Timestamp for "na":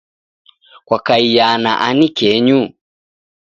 1.63-1.71